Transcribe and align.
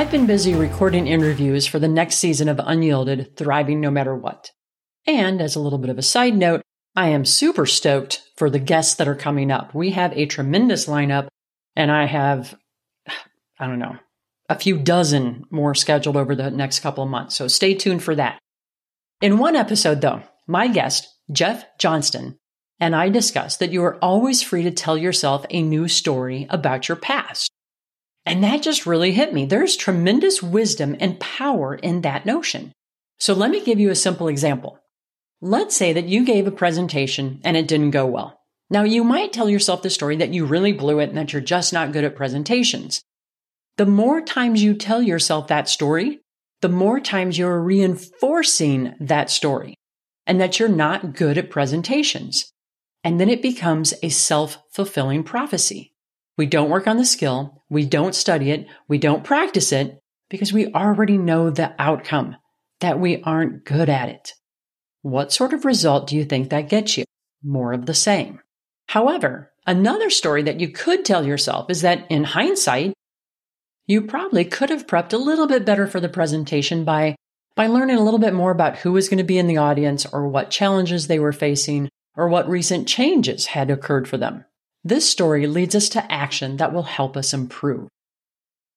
I've 0.00 0.10
been 0.10 0.24
busy 0.24 0.54
recording 0.54 1.06
interviews 1.06 1.66
for 1.66 1.78
the 1.78 1.86
next 1.86 2.16
season 2.16 2.48
of 2.48 2.58
Unyielded, 2.58 3.36
Thriving 3.36 3.82
No 3.82 3.90
Matter 3.90 4.16
What. 4.16 4.50
And 5.06 5.42
as 5.42 5.56
a 5.56 5.60
little 5.60 5.78
bit 5.78 5.90
of 5.90 5.98
a 5.98 6.02
side 6.02 6.34
note, 6.34 6.62
I 6.96 7.10
am 7.10 7.26
super 7.26 7.66
stoked 7.66 8.22
for 8.38 8.48
the 8.48 8.58
guests 8.58 8.94
that 8.94 9.08
are 9.08 9.14
coming 9.14 9.50
up. 9.50 9.74
We 9.74 9.90
have 9.90 10.14
a 10.14 10.24
tremendous 10.24 10.86
lineup, 10.86 11.28
and 11.76 11.92
I 11.92 12.06
have, 12.06 12.56
I 13.58 13.66
don't 13.66 13.78
know, 13.78 13.98
a 14.48 14.58
few 14.58 14.78
dozen 14.78 15.44
more 15.50 15.74
scheduled 15.74 16.16
over 16.16 16.34
the 16.34 16.50
next 16.50 16.80
couple 16.80 17.04
of 17.04 17.10
months. 17.10 17.36
So 17.36 17.46
stay 17.46 17.74
tuned 17.74 18.02
for 18.02 18.14
that. 18.14 18.38
In 19.20 19.36
one 19.36 19.54
episode, 19.54 20.00
though, 20.00 20.22
my 20.46 20.68
guest, 20.68 21.14
Jeff 21.30 21.66
Johnston, 21.76 22.38
and 22.80 22.96
I 22.96 23.10
discussed 23.10 23.58
that 23.58 23.70
you 23.70 23.84
are 23.84 24.02
always 24.02 24.42
free 24.42 24.62
to 24.62 24.70
tell 24.70 24.96
yourself 24.96 25.44
a 25.50 25.60
new 25.60 25.88
story 25.88 26.46
about 26.48 26.88
your 26.88 26.96
past. 26.96 27.50
And 28.30 28.44
that 28.44 28.62
just 28.62 28.86
really 28.86 29.10
hit 29.10 29.34
me. 29.34 29.44
There's 29.44 29.76
tremendous 29.76 30.40
wisdom 30.40 30.96
and 31.00 31.18
power 31.18 31.74
in 31.74 32.02
that 32.02 32.24
notion. 32.24 32.70
So 33.18 33.34
let 33.34 33.50
me 33.50 33.60
give 33.60 33.80
you 33.80 33.90
a 33.90 33.96
simple 33.96 34.28
example. 34.28 34.78
Let's 35.40 35.74
say 35.74 35.92
that 35.92 36.04
you 36.04 36.24
gave 36.24 36.46
a 36.46 36.52
presentation 36.52 37.40
and 37.42 37.56
it 37.56 37.66
didn't 37.66 37.90
go 37.90 38.06
well. 38.06 38.38
Now 38.70 38.84
you 38.84 39.02
might 39.02 39.32
tell 39.32 39.50
yourself 39.50 39.82
the 39.82 39.90
story 39.90 40.14
that 40.18 40.32
you 40.32 40.44
really 40.44 40.72
blew 40.72 41.00
it 41.00 41.08
and 41.08 41.18
that 41.18 41.32
you're 41.32 41.42
just 41.42 41.72
not 41.72 41.90
good 41.90 42.04
at 42.04 42.14
presentations. 42.14 43.02
The 43.78 43.86
more 43.86 44.20
times 44.20 44.62
you 44.62 44.74
tell 44.74 45.02
yourself 45.02 45.48
that 45.48 45.68
story, 45.68 46.20
the 46.60 46.68
more 46.68 47.00
times 47.00 47.36
you're 47.36 47.60
reinforcing 47.60 48.94
that 49.00 49.28
story 49.28 49.74
and 50.24 50.40
that 50.40 50.60
you're 50.60 50.68
not 50.68 51.14
good 51.16 51.36
at 51.36 51.50
presentations. 51.50 52.52
And 53.02 53.18
then 53.18 53.28
it 53.28 53.42
becomes 53.42 53.92
a 54.04 54.08
self 54.08 54.58
fulfilling 54.70 55.24
prophecy. 55.24 55.94
We 56.36 56.46
don't 56.46 56.70
work 56.70 56.86
on 56.86 56.96
the 56.96 57.04
skill. 57.04 57.62
We 57.68 57.84
don't 57.84 58.14
study 58.14 58.50
it. 58.50 58.66
We 58.88 58.98
don't 58.98 59.24
practice 59.24 59.72
it 59.72 59.98
because 60.28 60.52
we 60.52 60.72
already 60.72 61.18
know 61.18 61.50
the 61.50 61.74
outcome 61.78 62.36
that 62.80 62.98
we 62.98 63.22
aren't 63.22 63.64
good 63.64 63.88
at 63.88 64.08
it. 64.08 64.32
What 65.02 65.32
sort 65.32 65.52
of 65.52 65.64
result 65.64 66.08
do 66.08 66.16
you 66.16 66.24
think 66.24 66.50
that 66.50 66.68
gets 66.68 66.96
you? 66.96 67.04
More 67.42 67.72
of 67.72 67.86
the 67.86 67.94
same. 67.94 68.40
However, 68.88 69.52
another 69.66 70.10
story 70.10 70.42
that 70.42 70.60
you 70.60 70.68
could 70.68 71.04
tell 71.04 71.24
yourself 71.24 71.70
is 71.70 71.82
that 71.82 72.06
in 72.10 72.24
hindsight, 72.24 72.94
you 73.86 74.02
probably 74.02 74.44
could 74.44 74.70
have 74.70 74.86
prepped 74.86 75.12
a 75.12 75.18
little 75.18 75.46
bit 75.46 75.64
better 75.64 75.86
for 75.86 76.00
the 76.00 76.08
presentation 76.08 76.84
by, 76.84 77.16
by 77.56 77.66
learning 77.66 77.96
a 77.96 78.02
little 78.02 78.20
bit 78.20 78.34
more 78.34 78.50
about 78.50 78.78
who 78.78 78.92
was 78.92 79.08
going 79.08 79.18
to 79.18 79.24
be 79.24 79.38
in 79.38 79.46
the 79.46 79.56
audience 79.56 80.06
or 80.06 80.28
what 80.28 80.50
challenges 80.50 81.06
they 81.06 81.18
were 81.18 81.32
facing 81.32 81.88
or 82.16 82.28
what 82.28 82.48
recent 82.48 82.86
changes 82.86 83.46
had 83.46 83.70
occurred 83.70 84.08
for 84.08 84.16
them. 84.16 84.44
This 84.82 85.08
story 85.08 85.46
leads 85.46 85.74
us 85.74 85.88
to 85.90 86.12
action 86.12 86.56
that 86.56 86.72
will 86.72 86.84
help 86.84 87.16
us 87.16 87.34
improve. 87.34 87.88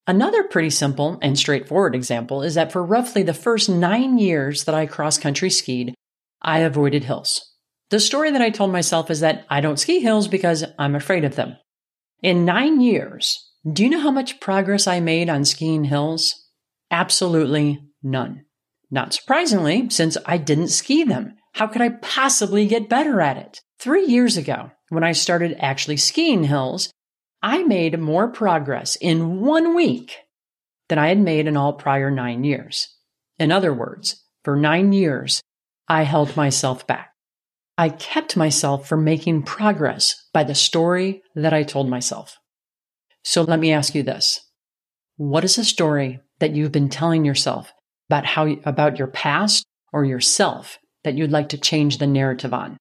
Another 0.06 0.44
pretty 0.44 0.68
simple 0.68 1.18
and 1.22 1.38
straightforward 1.38 1.94
example 1.94 2.42
is 2.42 2.54
that 2.54 2.72
for 2.72 2.84
roughly 2.84 3.22
the 3.22 3.32
first 3.32 3.70
nine 3.70 4.18
years 4.18 4.64
that 4.64 4.74
I 4.74 4.84
cross 4.84 5.16
country 5.16 5.48
skied, 5.48 5.94
I 6.42 6.58
avoided 6.58 7.04
hills. 7.04 7.54
The 7.88 8.00
story 8.00 8.30
that 8.30 8.42
I 8.42 8.50
told 8.50 8.70
myself 8.70 9.10
is 9.10 9.20
that 9.20 9.46
I 9.48 9.62
don't 9.62 9.78
ski 9.78 10.00
hills 10.00 10.28
because 10.28 10.64
I'm 10.78 10.94
afraid 10.94 11.24
of 11.24 11.36
them. 11.36 11.56
In 12.22 12.44
nine 12.44 12.82
years, 12.82 13.50
do 13.70 13.82
you 13.82 13.88
know 13.88 14.00
how 14.00 14.10
much 14.10 14.40
progress 14.40 14.86
I 14.86 15.00
made 15.00 15.30
on 15.30 15.46
skiing 15.46 15.84
hills? 15.84 16.34
Absolutely 16.90 17.80
none. 18.02 18.44
Not 18.90 19.14
surprisingly, 19.14 19.88
since 19.88 20.18
I 20.26 20.36
didn't 20.36 20.68
ski 20.68 21.04
them. 21.04 21.36
How 21.52 21.66
could 21.66 21.80
I 21.80 21.88
possibly 21.88 22.66
get 22.66 22.90
better 22.90 23.20
at 23.20 23.38
it? 23.38 23.60
Three 23.78 24.06
years 24.06 24.36
ago, 24.36 24.70
when 24.94 25.04
I 25.04 25.12
started 25.12 25.56
actually 25.58 25.96
skiing 25.96 26.44
hills, 26.44 26.90
I 27.42 27.62
made 27.62 27.98
more 27.98 28.28
progress 28.28 28.96
in 28.96 29.40
one 29.40 29.74
week 29.74 30.16
than 30.88 30.98
I 30.98 31.08
had 31.08 31.18
made 31.18 31.46
in 31.46 31.56
all 31.56 31.72
prior 31.72 32.10
nine 32.10 32.44
years. 32.44 32.88
In 33.38 33.52
other 33.52 33.72
words, 33.72 34.22
for 34.44 34.56
nine 34.56 34.92
years, 34.92 35.42
I 35.88 36.02
held 36.02 36.36
myself 36.36 36.86
back. 36.86 37.10
I 37.76 37.88
kept 37.88 38.36
myself 38.36 38.88
from 38.88 39.04
making 39.04 39.42
progress 39.42 40.28
by 40.32 40.44
the 40.44 40.54
story 40.54 41.22
that 41.34 41.52
I 41.52 41.64
told 41.64 41.88
myself. 41.88 42.38
So 43.24 43.42
let 43.42 43.58
me 43.58 43.72
ask 43.72 43.94
you 43.94 44.02
this. 44.02 44.40
What 45.16 45.44
is 45.44 45.58
a 45.58 45.64
story 45.64 46.20
that 46.38 46.54
you've 46.54 46.72
been 46.72 46.88
telling 46.88 47.24
yourself 47.24 47.72
about 48.08 48.26
how, 48.26 48.46
about 48.64 48.98
your 48.98 49.08
past 49.08 49.64
or 49.92 50.04
yourself 50.04 50.78
that 51.02 51.14
you'd 51.14 51.32
like 51.32 51.50
to 51.50 51.58
change 51.58 51.98
the 51.98 52.06
narrative 52.06 52.54
on? 52.54 52.76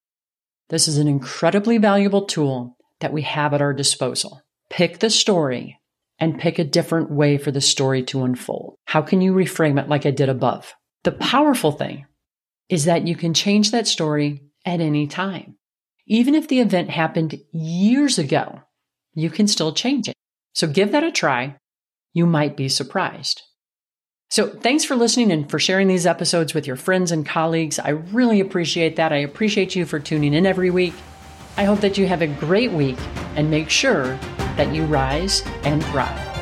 This 0.73 0.87
is 0.87 0.97
an 0.97 1.07
incredibly 1.07 1.77
valuable 1.77 2.25
tool 2.25 2.77
that 2.99 3.13
we 3.13 3.21
have 3.21 3.53
at 3.53 3.61
our 3.61 3.73
disposal. 3.73 4.41
Pick 4.71 4.97
the 4.97 5.11
story 5.11 5.79
and 6.17 6.39
pick 6.39 6.57
a 6.57 6.63
different 6.63 7.11
way 7.11 7.37
for 7.37 7.51
the 7.51 7.61
story 7.61 8.01
to 8.05 8.23
unfold. 8.23 8.77
How 8.85 9.03
can 9.03 9.21
you 9.21 9.33
reframe 9.35 9.79
it 9.79 9.87
like 9.87 10.07
I 10.07 10.09
did 10.09 10.29
above? 10.29 10.73
The 11.03 11.11
powerful 11.11 11.73
thing 11.73 12.07
is 12.69 12.85
that 12.85 13.05
you 13.05 13.15
can 13.15 13.35
change 13.35 13.69
that 13.69 13.85
story 13.85 14.41
at 14.65 14.81
any 14.81 15.05
time. 15.05 15.57
Even 16.07 16.33
if 16.33 16.47
the 16.47 16.59
event 16.59 16.89
happened 16.89 17.39
years 17.51 18.17
ago, 18.17 18.61
you 19.13 19.29
can 19.29 19.47
still 19.47 19.73
change 19.73 20.09
it. 20.09 20.15
So 20.55 20.65
give 20.65 20.91
that 20.93 21.03
a 21.03 21.11
try. 21.11 21.55
You 22.13 22.25
might 22.25 22.57
be 22.57 22.67
surprised. 22.67 23.43
So 24.33 24.47
thanks 24.47 24.83
for 24.83 24.95
listening 24.95 25.31
and 25.31 25.47
for 25.47 25.59
sharing 25.59 25.87
these 25.87 26.07
episodes 26.07 26.55
with 26.55 26.65
your 26.65 26.75
friends 26.75 27.11
and 27.11 27.23
colleagues. 27.23 27.77
I 27.77 27.89
really 27.89 28.39
appreciate 28.39 28.95
that. 28.95 29.13
I 29.13 29.17
appreciate 29.17 29.75
you 29.75 29.85
for 29.85 29.99
tuning 29.99 30.33
in 30.33 30.47
every 30.47 30.71
week. 30.71 30.95
I 31.55 31.65
hope 31.65 31.81
that 31.81 31.99
you 31.99 32.07
have 32.07 32.23
a 32.23 32.25
great 32.25 32.71
week 32.71 32.97
and 33.35 33.51
make 33.51 33.69
sure 33.69 34.17
that 34.57 34.73
you 34.73 34.85
rise 34.85 35.43
and 35.65 35.85
thrive. 35.85 36.32